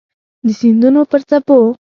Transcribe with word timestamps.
د 0.45 0.47
سیندونو 0.59 1.01
پر 1.11 1.21
څپو 1.29 1.57